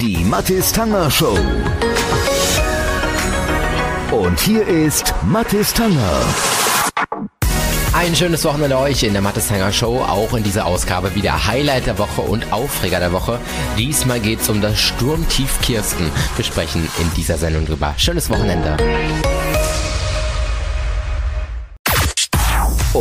Die 0.00 0.24
Mathis 0.24 0.72
Tanger 0.72 1.10
Show. 1.10 1.36
Und 4.10 4.40
hier 4.40 4.66
ist 4.66 5.12
Mathis 5.24 5.74
Tanger. 5.74 6.22
Ein 7.92 8.16
schönes 8.16 8.42
Wochenende 8.46 8.78
euch 8.78 9.02
in 9.02 9.12
der 9.12 9.20
Mattestanger 9.20 9.70
Show, 9.72 9.98
auch 10.00 10.32
in 10.32 10.42
dieser 10.42 10.64
Ausgabe 10.64 11.14
wieder 11.14 11.46
Highlight 11.46 11.86
der 11.86 11.98
Woche 11.98 12.22
und 12.22 12.50
Aufreger 12.50 12.98
der 12.98 13.12
Woche. 13.12 13.38
Diesmal 13.76 14.20
geht's 14.20 14.48
um 14.48 14.62
das 14.62 14.80
Sturmtief 14.80 15.60
Kirsten. 15.60 16.10
Wir 16.36 16.46
sprechen 16.46 16.88
in 16.98 17.12
dieser 17.14 17.36
Sendung 17.36 17.66
drüber. 17.66 17.92
Schönes 17.98 18.30
Wochenende. 18.30 18.78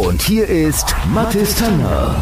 Und 0.09 0.23
hier 0.23 0.47
ist 0.47 0.95
Mathis 1.13 1.53
Tanger. 1.53 2.15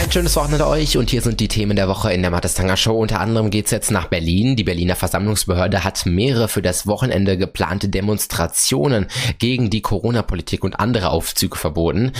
Ein 0.00 0.10
schönes 0.10 0.36
Wochenende 0.36 0.66
euch 0.66 0.96
und 0.96 1.10
hier 1.10 1.20
sind 1.20 1.38
die 1.38 1.48
Themen 1.48 1.76
der 1.76 1.86
Woche 1.86 2.12
in 2.12 2.22
der 2.22 2.30
Mattestanger 2.30 2.78
Show. 2.78 2.98
Unter 2.98 3.20
anderem 3.20 3.50
geht's 3.50 3.70
jetzt 3.70 3.90
nach 3.90 4.06
Berlin. 4.06 4.56
Die 4.56 4.64
Berliner 4.64 4.96
Versammlungsbehörde 4.96 5.84
hat 5.84 6.06
mehrere 6.06 6.48
für 6.48 6.62
das 6.62 6.86
Wochenende 6.86 7.36
geplante 7.36 7.90
Demonstrationen 7.90 9.06
gegen 9.38 9.68
die 9.68 9.82
Corona-Politik 9.82 10.64
und 10.64 10.80
andere 10.80 11.10
Aufzüge 11.10 11.56
verboten. 11.56 12.12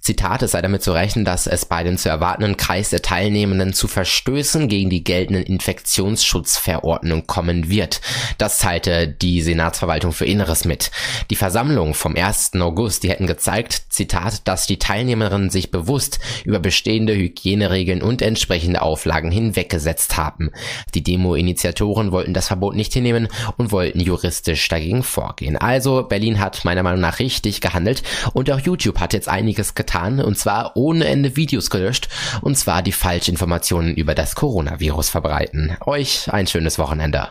Zitat, 0.00 0.42
es 0.42 0.50
sei 0.50 0.62
damit 0.62 0.82
zu 0.82 0.92
rechnen, 0.92 1.24
dass 1.24 1.46
es 1.46 1.64
bei 1.64 1.84
den 1.84 1.96
zu 1.96 2.08
erwartenden 2.08 2.56
Kreis 2.56 2.90
der 2.90 3.02
Teilnehmenden 3.02 3.72
zu 3.72 3.86
Verstößen 3.86 4.68
gegen 4.68 4.90
die 4.90 5.04
geltenden 5.04 5.44
Infektionsschutzverordnung 5.44 7.28
kommen 7.28 7.68
wird. 7.68 8.00
Das 8.36 8.58
teilte 8.58 9.06
die 9.06 9.42
Senatsverwaltung 9.42 10.12
für 10.12 10.26
Inneres 10.26 10.64
mit. 10.64 10.90
Die 11.30 11.36
Versammlung 11.36 11.94
vom 11.94 12.16
1. 12.16 12.52
August, 12.60 13.04
die 13.04 13.10
hätten 13.10 13.28
gezeigt, 13.28 13.82
Zitat, 13.90 14.31
dass 14.44 14.66
die 14.66 14.78
Teilnehmerinnen 14.78 15.50
sich 15.50 15.70
bewusst 15.70 16.20
über 16.44 16.58
bestehende 16.58 17.14
Hygieneregeln 17.14 18.02
und 18.02 18.22
entsprechende 18.22 18.82
Auflagen 18.82 19.30
hinweggesetzt 19.30 20.16
haben. 20.16 20.50
Die 20.94 21.02
Demo-Initiatoren 21.02 22.12
wollten 22.12 22.34
das 22.34 22.48
Verbot 22.48 22.74
nicht 22.74 22.92
hinnehmen 22.92 23.28
und 23.56 23.72
wollten 23.72 24.00
juristisch 24.00 24.68
dagegen 24.68 25.02
vorgehen. 25.02 25.56
Also 25.56 26.02
Berlin 26.02 26.40
hat 26.40 26.64
meiner 26.64 26.82
Meinung 26.82 27.00
nach 27.00 27.18
richtig 27.18 27.60
gehandelt 27.60 28.02
und 28.32 28.50
auch 28.50 28.60
YouTube 28.60 28.98
hat 29.00 29.12
jetzt 29.12 29.28
einiges 29.28 29.74
getan 29.74 30.20
und 30.20 30.38
zwar 30.38 30.76
ohne 30.76 31.04
Ende 31.04 31.36
Videos 31.36 31.70
gelöscht 31.70 32.08
und 32.40 32.56
zwar 32.56 32.82
die 32.82 32.92
Falschinformationen 32.92 33.94
über 33.94 34.14
das 34.14 34.34
Coronavirus 34.34 35.10
verbreiten. 35.10 35.76
Euch 35.86 36.32
ein 36.32 36.46
schönes 36.46 36.78
Wochenende. 36.78 37.28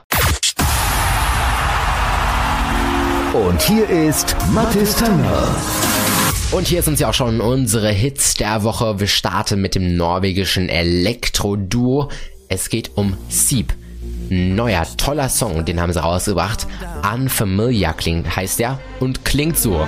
Und 3.34 3.62
hier 3.62 3.90
ist 3.90 4.36
Mathis 4.52 4.96
Tanger. 4.98 5.56
Und 6.52 6.68
hier 6.68 6.84
sind 6.84 6.98
sie 6.98 7.06
auch 7.06 7.14
schon 7.14 7.40
unsere 7.40 7.90
Hits 7.92 8.34
der 8.34 8.64
Woche. 8.64 9.00
Wir 9.00 9.08
starten 9.08 9.62
mit 9.62 9.74
dem 9.74 9.96
norwegischen 9.96 10.68
Elektro-Duo. 10.68 12.10
Es 12.50 12.68
geht 12.68 12.92
um 12.96 13.16
Sieb. 13.30 13.74
Neuer, 14.30 14.86
toller 14.98 15.30
Song, 15.30 15.64
den 15.64 15.80
haben 15.80 15.94
sie 15.94 16.04
rausgebracht. 16.04 16.68
Unfamiliar 17.14 17.94
klingt, 17.94 18.36
heißt 18.36 18.60
der, 18.60 18.80
und 19.00 19.24
klingt 19.24 19.58
so. 19.58 19.88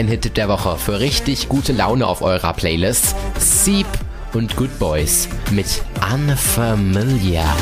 Mein 0.00 0.08
Hit 0.08 0.38
der 0.38 0.48
Woche 0.48 0.78
für 0.78 0.98
richtig 0.98 1.50
gute 1.50 1.74
Laune 1.74 2.06
auf 2.06 2.22
eurer 2.22 2.54
Playlist. 2.54 3.14
Seep 3.38 3.86
und 4.32 4.56
Good 4.56 4.78
Boys 4.78 5.28
mit 5.50 5.82
Unfamiliar. 6.10 7.54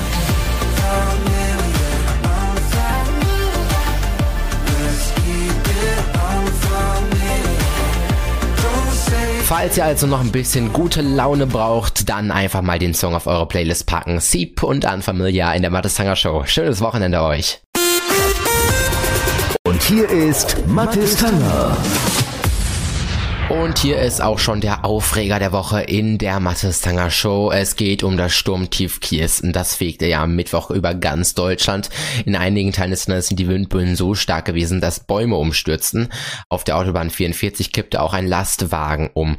Falls 9.42 9.76
ihr 9.76 9.84
also 9.84 10.06
noch 10.06 10.20
ein 10.20 10.30
bisschen 10.30 10.72
gute 10.72 11.02
Laune 11.02 11.48
braucht, 11.48 12.08
dann 12.08 12.30
einfach 12.30 12.62
mal 12.62 12.78
den 12.78 12.94
Song 12.94 13.16
auf 13.16 13.26
eure 13.26 13.48
Playlist 13.48 13.86
packen. 13.86 14.20
Seep 14.20 14.62
und 14.62 14.84
Unfamiliar 14.84 15.56
in 15.56 15.62
der 15.62 15.72
Mattestanger 15.72 16.14
Show. 16.14 16.44
Schönes 16.46 16.80
Wochenende 16.80 17.20
euch. 17.20 17.60
Und 19.64 19.82
hier 19.82 20.08
ist 20.08 20.56
Mathis 20.68 21.16
Tanger. 21.16 21.76
Und 23.48 23.78
hier 23.78 23.98
ist 23.98 24.20
auch 24.20 24.38
schon 24.38 24.60
der 24.60 24.84
Aufreger 24.84 25.38
der 25.38 25.52
Woche 25.52 25.80
in 25.80 26.18
der 26.18 26.38
Mattestanger 26.38 27.10
Show. 27.10 27.50
Es 27.50 27.76
geht 27.76 28.02
um 28.02 28.18
das 28.18 28.34
Sturmtief 28.34 29.00
Kirsten. 29.00 29.54
Das 29.54 29.74
fegte 29.74 30.04
ja 30.04 30.22
am 30.22 30.36
Mittwoch 30.36 30.70
über 30.70 30.94
ganz 30.94 31.32
Deutschland. 31.32 31.88
In 32.26 32.36
einigen 32.36 32.72
Teilen 32.72 32.90
des 32.90 33.08
Landes 33.08 33.28
sind 33.28 33.40
die 33.40 33.48
Windböen 33.48 33.96
so 33.96 34.14
stark 34.14 34.44
gewesen, 34.44 34.82
dass 34.82 35.00
Bäume 35.00 35.36
umstürzten. 35.36 36.10
Auf 36.50 36.62
der 36.64 36.76
Autobahn 36.76 37.08
44 37.08 37.72
kippte 37.72 38.02
auch 38.02 38.12
ein 38.12 38.26
Lastwagen 38.26 39.08
um 39.14 39.38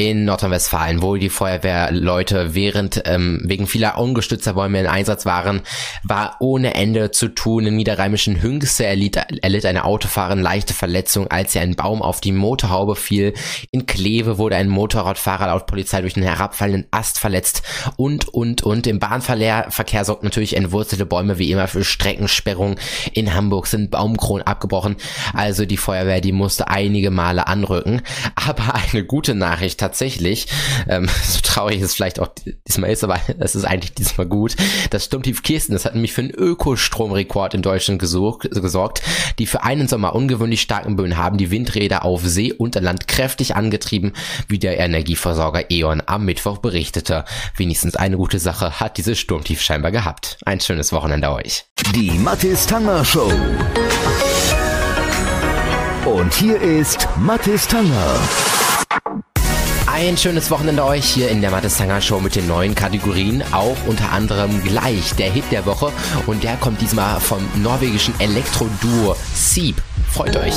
in 0.00 0.24
Nordrhein-Westfalen, 0.24 1.02
wo 1.02 1.16
die 1.16 1.28
Feuerwehrleute 1.28 2.54
während 2.54 3.02
ähm, 3.04 3.42
wegen 3.44 3.66
vieler 3.66 3.98
ungestützter 3.98 4.54
Bäume 4.54 4.80
in 4.80 4.86
Einsatz 4.86 5.26
waren, 5.26 5.60
war 6.04 6.36
ohne 6.40 6.72
Ende 6.72 7.10
zu 7.10 7.28
tun. 7.28 7.66
Im 7.66 7.76
niederrheimischen 7.76 8.40
Hünxe 8.40 8.86
erlitt, 8.86 9.16
erlitt 9.42 9.66
eine 9.66 9.84
Autofahrerin 9.84 10.40
leichte 10.40 10.72
Verletzung, 10.72 11.26
als 11.26 11.52
sie 11.52 11.58
ein 11.58 11.76
Baum 11.76 12.00
auf 12.00 12.22
die 12.22 12.32
Motorhaube 12.32 12.96
fiel. 12.96 13.34
In 13.72 13.84
Kleve 13.84 14.38
wurde 14.38 14.56
ein 14.56 14.70
Motorradfahrer 14.70 15.48
laut 15.48 15.66
Polizei 15.66 16.00
durch 16.00 16.16
einen 16.16 16.24
herabfallenden 16.24 16.86
Ast 16.90 17.18
verletzt 17.18 17.62
und, 17.96 18.26
und, 18.26 18.62
und. 18.62 18.86
Im 18.86 19.00
Bahnverkehr 19.00 20.04
sorgt 20.04 20.24
natürlich 20.24 20.56
entwurzelte 20.56 21.04
Bäume 21.04 21.36
wie 21.36 21.50
immer 21.50 21.68
für 21.68 21.84
Streckensperrung. 21.84 22.76
In 23.12 23.34
Hamburg 23.34 23.66
sind 23.66 23.90
Baumkronen 23.90 24.46
abgebrochen. 24.46 24.96
Also 25.34 25.66
die 25.66 25.76
Feuerwehr, 25.76 26.22
die 26.22 26.32
musste 26.32 26.68
einige 26.68 27.10
Male 27.10 27.48
anrücken. 27.48 28.00
Aber 28.34 28.74
eine 28.74 29.04
gute 29.04 29.34
Nachricht 29.34 29.82
tatsächlich, 29.90 30.46
ähm, 30.88 31.08
so 31.24 31.40
traurig 31.42 31.82
es 31.82 31.94
vielleicht 31.94 32.20
auch 32.20 32.28
diesmal 32.68 32.90
ist, 32.90 33.02
aber 33.04 33.18
es 33.38 33.54
ist 33.54 33.64
eigentlich 33.64 33.94
diesmal 33.94 34.26
gut, 34.26 34.56
das 34.90 35.04
Sturmtief 35.04 35.42
Kirsten, 35.42 35.72
das 35.72 35.84
hat 35.84 35.94
nämlich 35.94 36.12
für 36.12 36.22
einen 36.22 36.30
Ökostromrekord 36.30 37.54
in 37.54 37.62
Deutschland 37.62 38.00
gesucht, 38.00 38.48
gesorgt, 38.50 39.02
die 39.38 39.46
für 39.46 39.64
einen 39.64 39.88
Sommer 39.88 40.14
ungewöhnlich 40.14 40.60
starken 40.60 40.96
Böen 40.96 41.16
haben 41.16 41.38
die 41.38 41.50
Windräder 41.50 42.04
auf 42.04 42.22
See 42.24 42.52
und 42.52 42.74
Land 42.76 43.08
kräftig 43.08 43.56
angetrieben, 43.56 44.12
wie 44.48 44.58
der 44.58 44.78
Energieversorger 44.78 45.70
E.ON 45.70 46.02
am 46.06 46.24
Mittwoch 46.24 46.58
berichtete. 46.58 47.24
Wenigstens 47.56 47.96
eine 47.96 48.16
gute 48.16 48.38
Sache 48.38 48.80
hat 48.80 48.96
dieses 48.96 49.18
Sturmtief 49.18 49.60
scheinbar 49.60 49.90
gehabt. 49.90 50.38
Ein 50.46 50.60
schönes 50.60 50.92
Wochenende 50.92 51.30
euch. 51.30 51.64
Die 51.94 52.10
Mathis 52.12 52.66
Tanger 52.66 53.04
Show. 53.04 53.30
Und 56.06 56.32
hier 56.34 56.60
ist 56.60 57.08
Mathis 57.18 57.66
Tanger. 57.66 58.59
Ein 60.00 60.16
schönes 60.16 60.50
Wochenende 60.50 60.82
euch 60.82 61.04
hier 61.04 61.28
in 61.28 61.42
der 61.42 61.50
Mattestanger 61.50 62.00
Show 62.00 62.20
mit 62.20 62.34
den 62.34 62.46
neuen 62.46 62.74
Kategorien. 62.74 63.44
Auch 63.52 63.76
unter 63.86 64.10
anderem 64.12 64.64
gleich 64.64 65.14
der 65.16 65.30
Hit 65.30 65.44
der 65.50 65.66
Woche. 65.66 65.92
Und 66.26 66.42
der 66.42 66.56
kommt 66.56 66.80
diesmal 66.80 67.20
vom 67.20 67.46
norwegischen 67.62 68.18
Elektro-Duo 68.18 69.14
Sieb. 69.34 69.76
Freut 70.10 70.34
euch. 70.38 70.54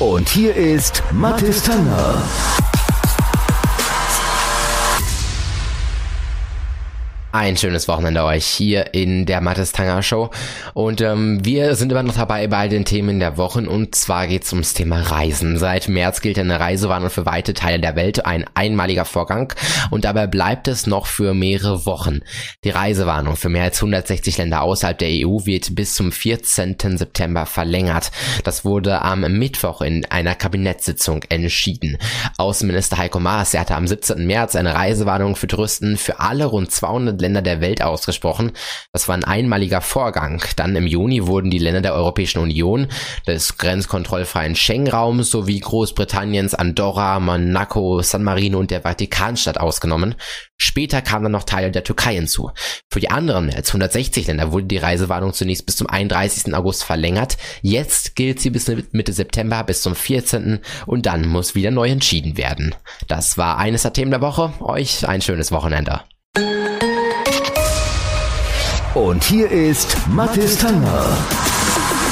Und 0.00 0.28
hier 0.28 0.54
ist 0.54 1.02
Mathis 1.10 1.62
Ein 7.34 7.56
schönes 7.56 7.88
Wochenende 7.88 8.22
euch 8.22 8.46
hier 8.46 8.94
in 8.94 9.26
der 9.26 9.40
Mattes 9.40 9.72
Tanger 9.72 10.04
Show. 10.04 10.30
Und 10.72 11.00
ähm, 11.00 11.44
wir 11.44 11.74
sind 11.74 11.90
immer 11.90 12.04
noch 12.04 12.14
dabei 12.14 12.46
bei 12.46 12.68
den 12.68 12.84
Themen 12.84 13.18
der 13.18 13.36
Wochen 13.38 13.66
und 13.66 13.96
zwar 13.96 14.28
geht 14.28 14.44
es 14.44 14.52
ums 14.52 14.72
Thema 14.72 15.00
Reisen. 15.00 15.58
Seit 15.58 15.88
März 15.88 16.20
gilt 16.20 16.38
eine 16.38 16.60
Reisewarnung 16.60 17.10
für 17.10 17.26
weite 17.26 17.52
Teile 17.52 17.80
der 17.80 17.96
Welt, 17.96 18.24
ein 18.24 18.44
einmaliger 18.54 19.04
Vorgang 19.04 19.52
und 19.90 20.04
dabei 20.04 20.28
bleibt 20.28 20.68
es 20.68 20.86
noch 20.86 21.06
für 21.06 21.34
mehrere 21.34 21.86
Wochen. 21.86 22.20
Die 22.62 22.70
Reisewarnung 22.70 23.34
für 23.34 23.48
mehr 23.48 23.64
als 23.64 23.78
160 23.78 24.38
Länder 24.38 24.62
außerhalb 24.62 24.96
der 24.96 25.08
EU 25.10 25.44
wird 25.44 25.74
bis 25.74 25.96
zum 25.96 26.12
14. 26.12 26.76
September 26.78 27.46
verlängert. 27.46 28.12
Das 28.44 28.64
wurde 28.64 29.02
am 29.02 29.22
Mittwoch 29.22 29.80
in 29.80 30.04
einer 30.04 30.36
Kabinettssitzung 30.36 31.24
entschieden. 31.30 31.98
Außenminister 32.38 32.96
Heiko 32.96 33.18
Maas 33.18 33.54
er 33.54 33.62
hatte 33.62 33.74
am 33.74 33.88
17. 33.88 34.24
März 34.24 34.54
eine 34.54 34.76
Reisewarnung 34.76 35.34
für 35.34 35.48
Touristen 35.48 35.96
für 35.96 36.20
alle 36.20 36.44
rund 36.44 36.70
200 36.70 37.23
Länder 37.24 37.42
der 37.42 37.60
Welt 37.60 37.82
ausgesprochen. 37.82 38.52
Das 38.92 39.08
war 39.08 39.16
ein 39.16 39.24
einmaliger 39.24 39.80
Vorgang. 39.80 40.44
Dann 40.56 40.76
im 40.76 40.86
Juni 40.86 41.26
wurden 41.26 41.50
die 41.50 41.58
Länder 41.58 41.80
der 41.80 41.94
Europäischen 41.94 42.38
Union, 42.38 42.88
des 43.26 43.56
grenzkontrollfreien 43.56 44.54
Schengen-Raums 44.54 45.30
sowie 45.30 45.58
Großbritanniens, 45.58 46.54
Andorra, 46.54 47.18
Monaco, 47.20 48.02
San 48.02 48.22
Marino 48.22 48.58
und 48.58 48.70
der 48.70 48.82
Vatikanstadt 48.82 49.58
ausgenommen. 49.58 50.14
Später 50.56 51.02
kamen 51.02 51.24
dann 51.24 51.32
noch 51.32 51.44
Teile 51.44 51.70
der 51.70 51.84
Türkei 51.84 52.14
hinzu. 52.14 52.50
Für 52.92 53.00
die 53.00 53.10
anderen 53.10 53.52
als 53.52 53.70
160 53.70 54.26
Länder 54.26 54.52
wurde 54.52 54.66
die 54.66 54.78
Reisewarnung 54.78 55.32
zunächst 55.32 55.66
bis 55.66 55.76
zum 55.76 55.88
31. 55.88 56.54
August 56.54 56.84
verlängert. 56.84 57.36
Jetzt 57.62 58.14
gilt 58.14 58.40
sie 58.40 58.50
bis 58.50 58.70
Mitte 58.92 59.12
September 59.12 59.64
bis 59.64 59.82
zum 59.82 59.94
14. 59.94 60.60
und 60.86 61.06
dann 61.06 61.26
muss 61.26 61.54
wieder 61.54 61.70
neu 61.70 61.88
entschieden 61.88 62.36
werden. 62.36 62.74
Das 63.08 63.36
war 63.38 63.58
eines 63.58 63.82
der 63.82 63.92
Themen 63.92 64.10
der 64.10 64.20
Woche. 64.20 64.52
Euch 64.60 65.08
ein 65.08 65.22
schönes 65.22 65.52
Wochenende. 65.52 66.02
Und 68.94 69.24
hier 69.24 69.50
ist 69.50 69.96
Mathis 70.08 70.56
Tanger. 70.56 71.16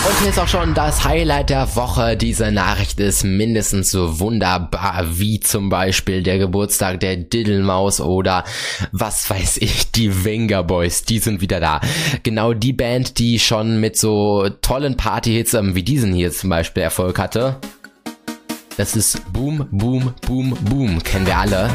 Und 0.05 0.19
hier 0.19 0.31
ist 0.31 0.39
auch 0.41 0.49
schon 0.49 0.75
das 0.75 1.05
Highlight 1.05 1.51
der 1.51 1.77
Woche. 1.77 2.17
Diese 2.17 2.51
Nachricht 2.51 2.99
ist 2.99 3.23
mindestens 3.23 3.93
so 3.93 4.19
wunderbar 4.19 5.05
wie 5.13 5.39
zum 5.39 5.69
Beispiel 5.69 6.25
der 6.25 6.39
Geburtstag 6.39 6.99
der 6.99 7.17
Diddlemaus 7.17 8.01
oder 8.01 8.43
was 8.91 9.31
weiß 9.31 9.59
ich, 9.59 9.93
die 9.93 10.25
Wenger 10.25 10.65
Boys. 10.65 11.05
Die 11.05 11.21
sind 11.21 11.41
wieder 11.41 11.61
da. 11.61 11.81
Genau 12.25 12.53
die 12.53 12.73
Band, 12.73 13.21
die 13.21 13.39
schon 13.39 13.79
mit 13.79 13.97
so 13.97 14.49
tollen 14.61 14.97
Partyhits 14.97 15.55
ähm, 15.55 15.77
wie 15.77 15.85
diesen 15.85 16.13
hier 16.13 16.33
zum 16.33 16.51
Beispiel 16.51 16.83
Erfolg 16.83 17.21
hatte. 17.21 17.61
Das 18.77 18.97
ist 18.97 19.33
Boom, 19.33 19.69
Boom, 19.71 20.15
Boom, 20.27 20.57
Boom. 20.63 21.01
Kennen 21.05 21.27
wir 21.27 21.37
alle. 21.37 21.71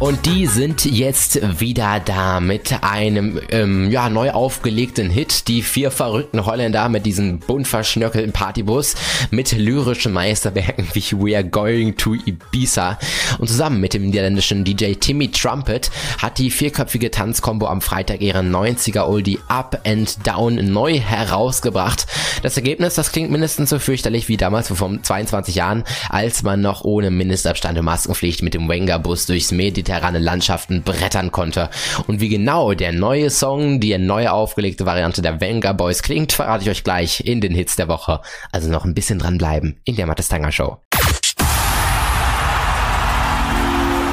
Und 0.00 0.24
die 0.24 0.46
sind 0.46 0.86
jetzt 0.86 1.60
wieder 1.60 2.00
da 2.00 2.40
mit 2.40 2.82
einem 2.82 3.38
ähm, 3.50 3.90
ja, 3.90 4.08
neu 4.08 4.30
aufgelegten 4.30 5.10
Hit. 5.10 5.46
Die 5.46 5.60
vier 5.60 5.90
verrückten 5.90 6.46
Holländer 6.46 6.88
mit 6.88 7.04
diesem 7.04 7.38
bunt 7.38 7.68
verschnörkelten 7.68 8.32
Partybus 8.32 8.94
mit 9.30 9.52
lyrischen 9.52 10.14
Meisterwerken 10.14 10.86
wie 10.94 11.12
We 11.12 11.36
Are 11.36 11.44
Going 11.44 11.98
to 11.98 12.14
Ibiza. 12.14 12.98
Und 13.38 13.48
zusammen 13.48 13.78
mit 13.78 13.92
dem 13.92 14.06
niederländischen 14.06 14.64
DJ 14.64 14.94
Timmy 14.94 15.30
Trumpet 15.30 15.90
hat 16.16 16.38
die 16.38 16.50
vierköpfige 16.50 17.10
Tanzkombo 17.10 17.66
am 17.66 17.82
Freitag 17.82 18.22
ihren 18.22 18.50
90er 18.50 19.06
Oldie 19.06 19.38
Up 19.48 19.82
and 19.84 20.26
Down 20.26 20.72
neu 20.72 20.98
herausgebracht. 20.98 22.06
Das 22.42 22.56
Ergebnis, 22.56 22.94
das 22.94 23.12
klingt 23.12 23.30
mindestens 23.30 23.68
so 23.68 23.78
fürchterlich 23.78 24.28
wie 24.28 24.38
damals 24.38 24.68
vor 24.68 24.90
22 25.02 25.56
Jahren, 25.56 25.84
als 26.08 26.42
man 26.42 26.62
noch 26.62 26.84
ohne 26.84 27.10
Mindestabstand 27.10 27.78
und 27.78 27.84
Maskenpflicht 27.84 28.42
mit 28.42 28.54
dem 28.54 28.66
Wenger-Bus 28.66 29.26
durchs 29.26 29.52
Mediterranean 29.52 29.89
mediterrane 29.90 30.18
Landschaften 30.20 30.82
brettern 30.82 31.32
konnte. 31.32 31.68
Und 32.06 32.20
wie 32.20 32.28
genau 32.28 32.74
der 32.74 32.92
neue 32.92 33.30
Song, 33.30 33.80
die 33.80 33.96
neue 33.98 34.32
aufgelegte 34.32 34.86
Variante 34.86 35.20
der 35.20 35.40
Venga 35.40 35.72
Boys 35.72 36.02
klingt, 36.02 36.32
verrate 36.32 36.62
ich 36.62 36.70
euch 36.70 36.84
gleich 36.84 37.26
in 37.26 37.40
den 37.40 37.54
Hits 37.54 37.76
der 37.76 37.88
Woche. 37.88 38.20
Also 38.52 38.70
noch 38.70 38.84
ein 38.84 38.94
bisschen 38.94 39.18
dranbleiben 39.18 39.80
in 39.84 39.96
der 39.96 40.06
Mattestanger 40.06 40.52
Show. 40.52 40.78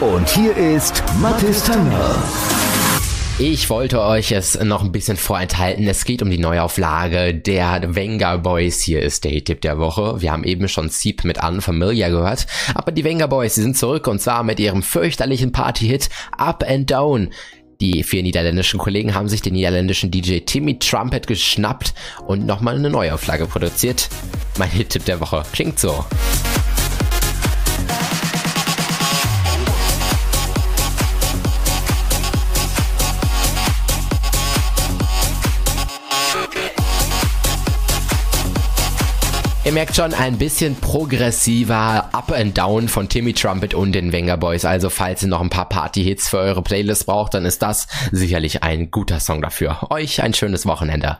Und 0.01 0.29
hier 0.29 0.55
ist 0.55 1.03
Mathis 1.19 1.63
Tanger. 1.63 2.56
Ich 3.39 3.69
wollte 3.69 4.01
euch 4.01 4.31
es 4.31 4.59
noch 4.59 4.83
ein 4.83 4.91
bisschen 4.91 5.15
vorenthalten. 5.15 5.87
Es 5.87 6.05
geht 6.05 6.23
um 6.23 6.31
die 6.31 6.39
Neuauflage 6.39 7.35
der 7.35 7.93
Venga 7.93 8.37
Boys. 8.37 8.81
Hier 8.81 9.03
ist 9.03 9.25
der 9.25 9.43
Tipp 9.43 9.61
der 9.61 9.77
Woche. 9.77 10.19
Wir 10.21 10.31
haben 10.31 10.43
eben 10.43 10.67
schon 10.67 10.89
Seep 10.89 11.23
mit 11.23 11.43
Unfamiliar 11.43 12.09
gehört. 12.09 12.47
Aber 12.73 12.91
die 12.91 13.03
Venga 13.03 13.27
Boys, 13.27 13.53
sie 13.53 13.61
sind 13.61 13.77
zurück 13.77 14.07
und 14.07 14.19
zwar 14.19 14.41
mit 14.41 14.59
ihrem 14.59 14.81
fürchterlichen 14.81 15.51
Party-Hit 15.51 16.09
Up 16.35 16.65
and 16.67 16.89
Down. 16.89 17.29
Die 17.79 18.01
vier 18.01 18.23
niederländischen 18.23 18.79
Kollegen 18.79 19.13
haben 19.13 19.29
sich 19.29 19.43
den 19.43 19.53
niederländischen 19.53 20.09
DJ 20.09 20.39
Timmy 20.39 20.79
Trumpet 20.79 21.27
geschnappt 21.27 21.93
und 22.25 22.47
nochmal 22.47 22.75
eine 22.75 22.89
Neuauflage 22.89 23.45
produziert. 23.45 24.09
Mein 24.57 24.71
Hit-Tipp 24.71 25.05
der 25.05 25.21
Woche 25.21 25.43
klingt 25.53 25.77
so. 25.77 26.03
Ihr 39.67 39.73
merkt 39.73 39.97
schon, 39.97 40.13
ein 40.13 40.37
bisschen 40.37 40.77
progressiver 40.77 42.07
Up 42.13 42.31
and 42.31 42.57
Down 42.57 42.87
von 42.87 43.09
Timmy 43.09 43.33
Trumpet 43.33 43.73
und 43.73 43.91
den 43.91 44.13
Wenger 44.13 44.37
Boys. 44.37 44.63
Also 44.63 44.89
falls 44.89 45.23
ihr 45.23 45.27
noch 45.27 45.41
ein 45.41 45.49
paar 45.49 45.67
Party-Hits 45.67 46.29
für 46.29 46.37
eure 46.37 46.61
Playlist 46.61 47.05
braucht, 47.05 47.33
dann 47.33 47.43
ist 47.43 47.61
das 47.61 47.85
sicherlich 48.13 48.63
ein 48.63 48.91
guter 48.91 49.19
Song 49.19 49.41
dafür. 49.41 49.79
Euch 49.89 50.23
ein 50.23 50.33
schönes 50.33 50.65
Wochenende. 50.65 51.15